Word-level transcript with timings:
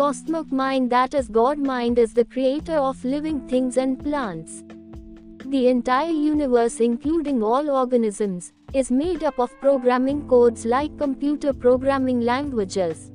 cosmic 0.00 0.50
mind 0.50 0.88
that 0.88 1.12
is 1.12 1.28
God 1.28 1.58
mind 1.58 1.98
is 1.98 2.14
the 2.14 2.24
creator 2.24 2.76
of 2.76 3.04
living 3.04 3.46
things 3.46 3.76
and 3.76 4.02
plants. 4.02 4.64
The 5.44 5.68
entire 5.68 6.08
universe 6.10 6.80
including 6.80 7.42
all 7.42 7.68
organisms, 7.68 8.54
is 8.72 8.90
made 8.90 9.24
up 9.24 9.38
of 9.38 9.60
programming 9.60 10.26
codes 10.26 10.64
like 10.64 10.96
computer 10.96 11.52
programming 11.52 12.22
languages. 12.22 13.10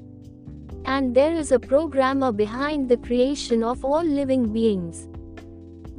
And 0.85 1.15
there 1.15 1.33
is 1.33 1.51
a 1.51 1.59
programmer 1.59 2.31
behind 2.31 2.87
the 2.87 2.97
creation 2.97 3.63
of 3.63 3.83
all 3.83 4.03
living 4.03 4.53
beings. 4.53 5.07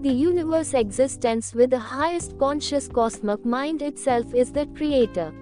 The 0.02 0.12
universe 0.12 0.73
existence 0.73 1.52
with 1.52 1.70
the 1.70 1.80
highest 1.80 2.38
conscious 2.38 2.87
cosmic 2.87 3.45
mind 3.45 3.82
itself 3.82 4.32
is 4.34 4.52
the 4.52 4.66
creator. 4.66 5.32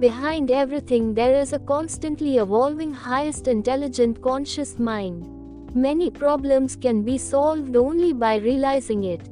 Behind 0.00 0.50
everything 0.50 1.12
there 1.12 1.34
is 1.38 1.52
a 1.52 1.58
constantly 1.58 2.38
evolving 2.38 2.90
highest 2.90 3.48
intelligent 3.48 4.22
conscious 4.22 4.78
mind. 4.78 5.26
Many 5.74 6.10
problems 6.10 6.74
can 6.74 7.02
be 7.02 7.18
solved 7.18 7.76
only 7.76 8.14
by 8.14 8.36
realizing 8.36 9.04
it. 9.04 9.28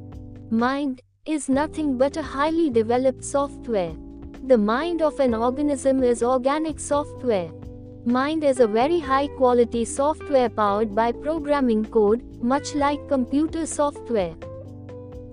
Mind 0.51 1.01
is 1.25 1.49
nothing 1.49 1.97
but 1.97 2.17
a 2.17 2.21
highly 2.21 2.69
developed 2.69 3.23
software. 3.25 3.95
The 4.45 4.59
mind 4.59 5.01
of 5.01 5.19
an 5.19 5.33
organism 5.33 6.03
is 6.03 6.21
organic 6.21 6.79
software. 6.79 7.49
Mind 8.05 8.43
is 8.43 8.59
a 8.59 8.67
very 8.67 8.99
high 8.99 9.27
quality 9.27 9.85
software 9.85 10.49
powered 10.49 10.93
by 10.93 11.11
programming 11.13 11.83
code, 11.85 12.21
much 12.43 12.75
like 12.75 13.07
computer 13.07 13.65
software. 13.65 14.35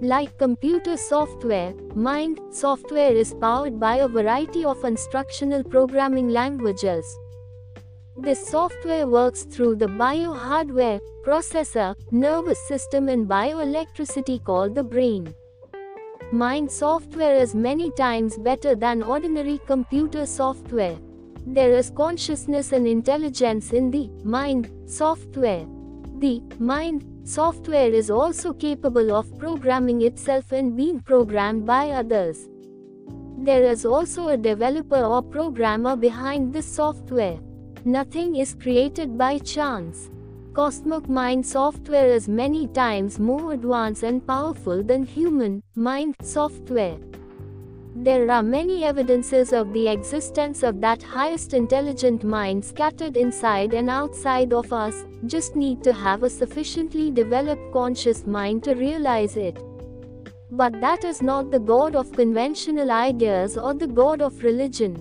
Like 0.03 0.37
computer 0.37 0.99
software, 0.99 1.73
Mind 1.95 2.39
software 2.51 3.15
is 3.15 3.33
powered 3.33 3.81
by 3.81 3.97
a 3.97 4.09
variety 4.09 4.63
of 4.63 4.85
instructional 4.85 5.65
programming 5.65 6.29
languages. 6.29 7.07
This 8.19 8.47
software 8.47 9.07
works 9.07 9.45
through 9.45 9.77
the 9.77 9.89
bio-hardware, 9.89 11.01
processor, 11.25 11.95
nervous 12.11 12.59
system 12.69 13.09
and 13.09 13.27
bioelectricity 13.27 14.45
called 14.45 14.75
the 14.75 14.85
brain. 14.85 15.35
Mind 16.31 16.71
software 16.71 17.37
is 17.37 17.55
many 17.55 17.91
times 17.93 18.37
better 18.37 18.75
than 18.75 19.03
ordinary 19.03 19.59
computer 19.67 20.27
software. 20.27 20.99
There 21.47 21.73
is 21.73 21.89
consciousness 21.89 22.73
and 22.73 22.87
intelligence 22.87 23.73
in 23.73 23.91
the 23.91 24.11
mind 24.25 24.71
software. 24.85 25.67
The 26.19 26.41
mind 26.59 27.05
software 27.25 27.93
is 27.93 28.11
also 28.11 28.55
capable 28.55 29.15
of 29.15 29.39
programming 29.39 30.01
itself 30.01 30.51
and 30.51 30.75
being 30.75 31.01
programmed 31.01 31.67
by 31.67 31.91
others. 31.91 32.49
There 33.37 33.65
is 33.65 33.85
also 33.85 34.29
a 34.29 34.37
developer 34.39 35.03
or 35.05 35.21
programmer 35.21 35.95
behind 35.95 36.55
this 36.55 36.65
software. 36.65 37.39
Nothing 37.85 38.37
is 38.37 38.55
created 38.55 39.19
by 39.19 39.37
chance. 39.41 40.09
Cosmic 40.55 41.07
Mind 41.07 41.45
software 41.45 42.09
is 42.09 42.29
many 42.29 42.67
times 42.69 43.19
more 43.19 43.53
advanced 43.53 44.03
and 44.03 44.27
powerful 44.27 44.83
than 44.83 45.05
human 45.05 45.63
mind 45.75 46.17
software. 46.23 46.97
There 47.99 48.31
are 48.31 48.43
many 48.43 48.85
evidences 48.85 49.55
of 49.55 49.73
the 49.73 49.89
existence 49.89 50.63
of 50.63 50.83
that 50.83 51.03
highest 51.03 51.55
intelligent 51.55 52.25
mind 52.25 52.63
scattered 52.63 53.17
inside 53.17 53.73
and 53.73 53.89
outside 53.89 54.53
of 54.53 54.71
us, 54.71 55.07
just 55.25 55.57
need 55.57 55.83
to 55.85 55.95
have 55.95 56.23
a 56.23 56.29
sufficiently 56.29 57.11
developed 57.11 57.73
conscious 57.73 58.27
mind 58.27 58.65
to 58.65 58.75
realize 58.75 59.39
it. 59.39 59.59
But 60.51 60.79
that 60.83 61.05
is 61.05 61.23
not 61.23 61.51
the 61.51 61.59
God 61.59 61.97
of 61.97 62.13
conventional 62.13 62.91
ideas 62.91 63.57
or 63.57 63.73
the 63.73 63.89
God 63.89 64.21
of 64.21 64.45
religion. 64.45 64.95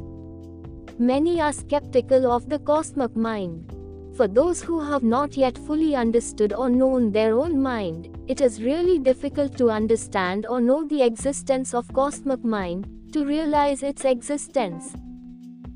Many 0.97 1.41
are 1.41 1.51
skeptical 1.51 2.31
of 2.31 2.47
the 2.47 2.59
cosmic 2.59 3.13
mind. 3.13 3.74
For 4.15 4.29
those 4.29 4.61
who 4.61 4.79
have 4.79 5.03
not 5.03 5.35
yet 5.35 5.57
fully 5.57 5.93
understood 5.93 6.53
or 6.53 6.69
known 6.69 7.11
their 7.11 7.37
own 7.37 7.61
mind, 7.61 8.17
it 8.27 8.39
is 8.39 8.63
really 8.63 8.97
difficult 8.97 9.57
to 9.57 9.69
understand 9.69 10.45
or 10.49 10.61
know 10.61 10.85
the 10.87 11.01
existence 11.01 11.73
of 11.73 11.91
cosmic 11.93 12.41
mind, 12.45 12.87
to 13.11 13.25
realize 13.25 13.83
its 13.83 14.05
existence. 14.05 14.95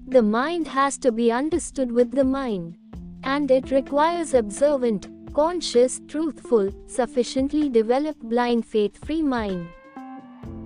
The 0.08 0.22
mind 0.22 0.70
has 0.70 0.98
to 1.00 1.12
be 1.12 1.34
understood 1.34 1.92
with 1.92 2.12
the 2.12 2.24
mind. 2.24 2.78
And 3.24 3.52
it 3.52 3.72
requires 3.72 4.34
observant, 4.34 5.10
conscious, 5.34 6.00
truthful, 6.08 6.72
sufficiently 6.88 7.68
developed 7.68 8.22
blind 8.22 8.66
faith-free 8.66 9.22
mind. 9.22 9.68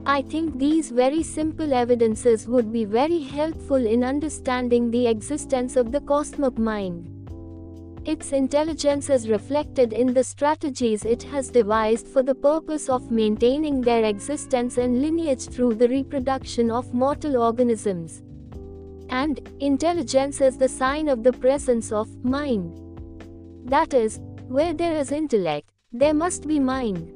I 0.05 0.21
think 0.21 0.59
these 0.59 0.91
very 0.91 1.23
simple 1.23 1.73
evidences 1.73 2.47
would 2.47 2.71
be 2.71 2.85
very 2.85 3.19
helpful 3.19 3.83
in 3.83 4.03
understanding 4.03 4.91
the 4.91 5.07
existence 5.07 5.75
of 5.75 5.91
the 5.91 6.01
cosmic 6.01 6.59
mind. 6.59 7.12
Its 8.05 8.33
intelligence 8.33 9.09
is 9.09 9.29
reflected 9.29 9.93
in 9.93 10.13
the 10.13 10.23
strategies 10.23 11.05
it 11.05 11.23
has 11.23 11.49
devised 11.49 12.05
for 12.05 12.21
the 12.21 12.35
purpose 12.35 12.89
of 12.89 13.11
maintaining 13.11 13.79
their 13.79 14.03
existence 14.03 14.77
and 14.77 15.01
lineage 15.01 15.47
through 15.47 15.73
the 15.73 15.87
reproduction 15.87 16.69
of 16.69 16.93
mortal 16.93 17.37
organisms. 17.37 18.21
And, 19.09 19.39
intelligence 19.61 20.41
is 20.41 20.57
the 20.57 20.67
sign 20.67 21.07
of 21.07 21.23
the 21.23 21.31
presence 21.31 21.93
of 21.93 22.25
mind. 22.25 22.77
That 23.69 23.93
is, 23.93 24.19
where 24.49 24.73
there 24.73 24.97
is 24.97 25.13
intellect, 25.13 25.69
there 25.93 26.13
must 26.13 26.45
be 26.45 26.59
mind. 26.59 27.09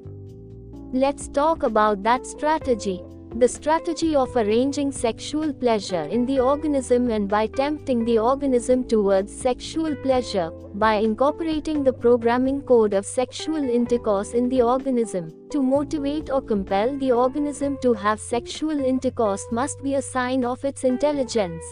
Let's 0.94 1.28
talk 1.28 1.64
about 1.64 2.04
that 2.04 2.26
strategy. 2.26 3.02
The 3.40 3.48
strategy 3.48 4.16
of 4.16 4.36
arranging 4.36 4.92
sexual 4.92 5.54
pleasure 5.54 6.02
in 6.06 6.26
the 6.26 6.40
organism 6.40 7.12
and 7.12 7.30
by 7.30 7.46
tempting 7.46 8.04
the 8.04 8.18
organism 8.18 8.84
towards 8.84 9.32
sexual 9.32 9.96
pleasure, 9.98 10.50
by 10.74 10.96
incorporating 10.96 11.84
the 11.84 11.94
programming 11.94 12.64
code 12.64 12.96
of 12.96 13.06
sexual 13.06 13.58
intercourse 13.58 14.34
in 14.34 14.50
the 14.50 14.64
organism, 14.64 15.32
to 15.52 15.62
motivate 15.62 16.32
or 16.32 16.42
compel 16.42 16.98
the 16.98 17.12
organism 17.12 17.78
to 17.84 17.94
have 17.94 18.20
sexual 18.20 18.80
intercourse 18.80 19.46
must 19.52 19.84
be 19.84 19.94
a 19.94 20.02
sign 20.02 20.44
of 20.44 20.66
its 20.66 20.84
intelligence. 20.84 21.64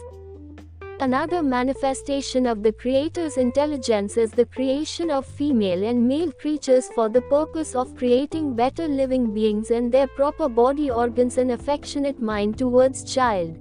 Another 1.02 1.44
manifestation 1.44 2.46
of 2.46 2.64
the 2.64 2.72
Creator's 2.72 3.36
intelligence 3.36 4.16
is 4.16 4.32
the 4.32 4.46
creation 4.46 5.12
of 5.12 5.26
female 5.26 5.84
and 5.84 6.08
male 6.08 6.32
creatures 6.32 6.88
for 6.96 7.10
the 7.10 7.22
purpose 7.24 7.76
of 7.76 7.94
creating 7.98 8.56
better 8.56 8.88
living 8.88 9.34
beings 9.34 9.72
and 9.72 9.92
their 9.92 10.08
proper 10.08 10.48
body 10.48 10.90
organs 10.90 11.38
and 11.38 11.52
affectionate 11.52 12.22
mind 12.22 12.58
towards 12.58 13.04
child. 13.14 13.58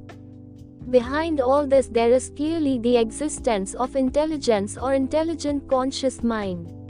Behind 0.91 1.41
all 1.41 1.67
this 1.67 1.89
there 1.89 2.13
is 2.13 2.31
clearly 2.37 2.79
the 2.79 2.97
existence 2.99 3.75
of 3.75 3.97
intelligence 3.97 4.79
or 4.79 4.95
intelligent 4.95 5.69
conscious 5.69 6.23
mind. 6.23 6.84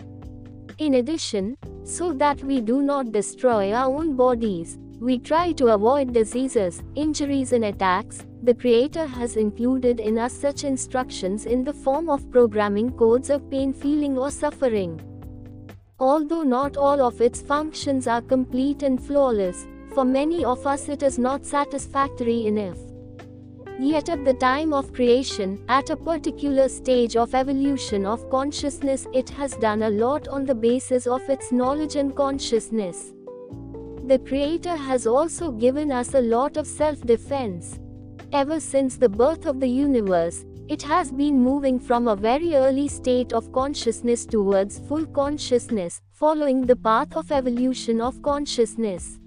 In 0.79 0.95
addition, 0.95 1.57
so 1.85 2.13
that 2.15 2.43
we 2.43 2.61
do 2.61 2.83
not 2.83 3.13
destroy 3.13 3.73
our 3.73 3.95
own 3.95 4.17
bodies, 4.17 4.77
we 4.99 5.19
try 5.19 5.53
to 5.53 5.69
avoid 5.69 6.13
diseases, 6.13 6.83
injuries 6.97 7.53
and 7.53 7.67
attacks, 7.67 8.27
the 8.43 8.55
Creator 8.55 9.07
has 9.07 9.37
included 9.37 10.01
in 10.01 10.19
us 10.19 10.33
such 10.33 10.65
instructions 10.65 11.47
in 11.47 11.63
the 11.63 11.73
form 11.73 12.11
of 12.11 12.29
programming 12.31 12.91
codes 12.91 13.31
of 13.31 13.49
pain 13.51 13.73
feeling 13.73 14.19
or 14.19 14.33
suffering. 14.33 15.01
Although 16.01 16.43
not 16.43 16.77
all 16.77 17.01
of 17.01 17.21
its 17.21 17.41
functions 17.41 18.09
are 18.09 18.21
complete 18.21 18.83
and 18.83 19.01
flawless, 19.01 19.69
for 19.95 20.05
many 20.05 20.45
of 20.45 20.67
us 20.67 20.89
it 20.89 21.05
is 21.05 21.21
not 21.21 21.47
satisfactory 21.47 22.47
enough. 22.47 22.79
Yet 23.79 24.09
at 24.09 24.25
the 24.25 24.35
time 24.35 24.73
of 24.73 24.93
creation, 24.93 25.65
at 25.69 25.91
a 25.91 25.97
particular 25.97 26.69
stage 26.69 27.17
of 27.17 27.35
evolution 27.35 28.07
of 28.07 28.31
consciousness, 28.31 29.07
it 29.13 29.29
has 29.31 29.57
done 29.57 29.83
a 29.83 29.91
lot 29.91 30.29
on 30.29 30.47
the 30.47 30.55
basis 30.55 31.09
of 31.09 31.29
its 31.29 31.51
knowledge 31.51 31.97
and 31.97 32.15
consciousness. 32.15 33.13
The 34.07 34.21
Creator 34.21 34.77
has 34.77 35.09
also 35.09 35.51
given 35.51 35.91
us 35.91 36.15
a 36.15 36.21
lot 36.21 36.57
of 36.57 36.69
self 36.69 37.01
defense. 37.01 37.81
Ever 38.33 38.61
since 38.61 38.97
the 38.97 39.09
birth 39.09 39.45
of 39.45 39.59
the 39.59 39.69
universe, 39.69 40.45
it 40.69 40.83
has 40.83 41.11
been 41.11 41.43
moving 41.43 41.81
from 41.81 42.07
a 42.07 42.15
very 42.17 42.55
early 42.55 42.87
state 42.87 43.33
of 43.33 43.53
consciousness 43.53 44.25
towards 44.25 44.79
full 44.79 45.05
consciousness, 45.07 46.01
following 46.13 46.63
the 46.63 46.77
path 46.77 47.17
of 47.17 47.33
evolution 47.33 48.01
of 48.01 48.23
consciousness. 48.23 49.19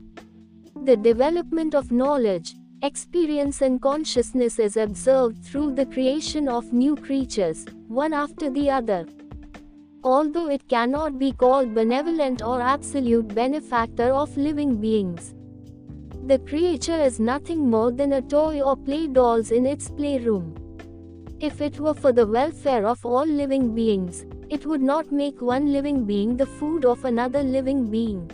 The 0.83 0.95
development 0.95 1.75
of 1.75 1.91
knowledge, 1.91 2.55
experience, 2.83 3.61
and 3.61 3.81
consciousness 3.81 4.59
is 4.59 4.77
observed 4.77 5.43
through 5.43 5.75
the 5.75 5.85
creation 5.85 6.47
of 6.47 6.73
new 6.73 6.95
creatures, 6.95 7.65
one 7.87 8.13
after 8.13 8.49
the 8.49 8.69
other. 8.69 9.05
Although 10.03 10.49
it 10.49 10.67
cannot 10.69 11.17
be 11.19 11.31
called 11.31 11.73
benevolent 11.73 12.41
or 12.41 12.61
absolute 12.61 13.33
benefactor 13.33 14.13
of 14.13 14.35
living 14.37 14.75
beings, 14.79 15.33
the 16.27 16.39
creature 16.39 16.99
is 17.01 17.19
nothing 17.19 17.69
more 17.69 17.91
than 17.91 18.13
a 18.13 18.21
toy 18.21 18.61
or 18.61 18.75
play 18.75 19.07
dolls 19.07 19.51
in 19.51 19.65
its 19.65 19.89
playroom. 19.89 20.55
If 21.39 21.61
it 21.61 21.79
were 21.79 21.93
for 21.93 22.11
the 22.11 22.27
welfare 22.27 22.85
of 22.85 23.05
all 23.05 23.25
living 23.25 23.73
beings, 23.73 24.25
it 24.49 24.65
would 24.65 24.81
not 24.81 25.11
make 25.11 25.41
one 25.41 25.71
living 25.71 26.05
being 26.05 26.35
the 26.35 26.45
food 26.45 26.83
of 26.83 27.05
another 27.05 27.43
living 27.43 27.89
being. 27.89 28.29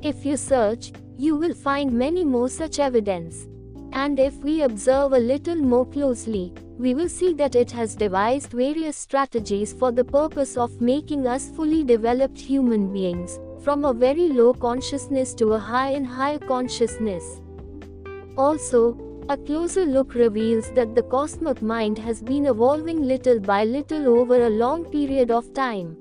If 0.00 0.24
you 0.24 0.36
search, 0.36 0.92
you 1.16 1.36
will 1.36 1.54
find 1.54 1.92
many 1.92 2.24
more 2.24 2.48
such 2.48 2.78
evidence. 2.78 3.46
And 3.92 4.18
if 4.18 4.34
we 4.38 4.62
observe 4.62 5.12
a 5.12 5.18
little 5.18 5.56
more 5.56 5.86
closely, 5.86 6.52
we 6.78 6.94
will 6.94 7.08
see 7.08 7.32
that 7.34 7.54
it 7.54 7.70
has 7.70 7.94
devised 7.94 8.50
various 8.50 8.96
strategies 8.96 9.72
for 9.72 9.92
the 9.92 10.04
purpose 10.04 10.56
of 10.56 10.80
making 10.80 11.26
us 11.26 11.48
fully 11.50 11.84
developed 11.84 12.38
human 12.38 12.92
beings, 12.92 13.38
from 13.62 13.84
a 13.84 13.92
very 13.92 14.28
low 14.28 14.52
consciousness 14.52 15.32
to 15.34 15.52
a 15.52 15.58
high 15.58 15.90
and 15.90 16.06
higher 16.06 16.40
consciousness. 16.40 17.40
Also, 18.36 18.98
a 19.28 19.36
closer 19.36 19.86
look 19.86 20.14
reveals 20.14 20.70
that 20.72 20.94
the 20.94 21.02
cosmic 21.04 21.62
mind 21.62 21.96
has 21.96 22.20
been 22.20 22.46
evolving 22.46 23.02
little 23.02 23.38
by 23.38 23.64
little 23.64 24.08
over 24.08 24.44
a 24.46 24.50
long 24.50 24.84
period 24.84 25.30
of 25.30 25.54
time. 25.54 25.96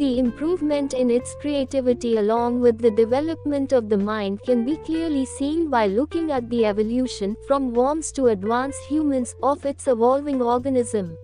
The 0.00 0.18
improvement 0.18 0.94
in 0.94 1.10
its 1.10 1.34
creativity 1.42 2.16
along 2.16 2.60
with 2.60 2.78
the 2.78 2.90
development 2.90 3.74
of 3.74 3.90
the 3.90 3.98
mind 3.98 4.40
can 4.42 4.64
be 4.64 4.78
clearly 4.78 5.26
seen 5.26 5.68
by 5.68 5.88
looking 5.88 6.30
at 6.30 6.48
the 6.48 6.64
evolution 6.64 7.36
from 7.46 7.74
worms 7.74 8.10
to 8.12 8.28
advanced 8.28 8.82
humans 8.86 9.34
of 9.42 9.66
its 9.66 9.88
evolving 9.88 10.40
organism. 10.40 11.18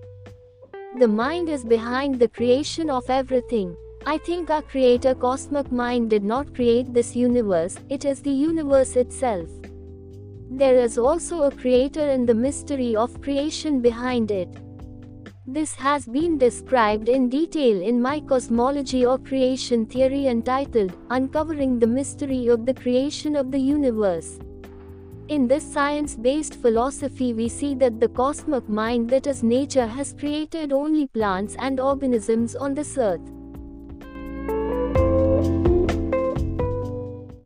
The 0.98 1.08
mind 1.08 1.48
is 1.48 1.64
behind 1.64 2.18
the 2.18 2.28
creation 2.28 2.90
of 2.90 3.08
everything. 3.08 3.74
I 4.04 4.18
think 4.18 4.50
our 4.50 4.60
creator 4.60 5.14
cosmic 5.14 5.72
mind 5.72 6.10
did 6.10 6.22
not 6.22 6.54
create 6.54 6.92
this 6.92 7.16
universe, 7.16 7.78
it 7.88 8.04
is 8.04 8.20
the 8.20 8.30
universe 8.30 8.94
itself. 8.96 9.48
There 10.50 10.76
is 10.76 10.98
also 10.98 11.44
a 11.44 11.50
creator 11.50 12.06
in 12.10 12.26
the 12.26 12.34
mystery 12.34 12.94
of 12.94 13.22
creation 13.22 13.80
behind 13.80 14.30
it. 14.30 14.50
This 15.48 15.76
has 15.76 16.06
been 16.06 16.38
described 16.38 17.08
in 17.08 17.28
detail 17.28 17.80
in 17.80 18.02
my 18.02 18.18
cosmology 18.18 19.06
or 19.06 19.16
creation 19.16 19.86
theory 19.86 20.26
entitled 20.26 20.96
Uncovering 21.10 21.78
the 21.78 21.86
Mystery 21.86 22.48
of 22.48 22.66
the 22.66 22.74
Creation 22.74 23.36
of 23.36 23.52
the 23.52 23.58
Universe. 23.60 24.40
In 25.28 25.46
this 25.46 25.62
science 25.62 26.16
based 26.16 26.56
philosophy, 26.56 27.32
we 27.32 27.48
see 27.48 27.76
that 27.76 28.00
the 28.00 28.08
cosmic 28.08 28.68
mind, 28.68 29.08
that 29.10 29.28
is 29.28 29.44
nature, 29.44 29.86
has 29.86 30.12
created 30.14 30.72
only 30.72 31.06
plants 31.06 31.54
and 31.60 31.78
organisms 31.78 32.56
on 32.56 32.74
this 32.74 32.98
earth. 32.98 33.35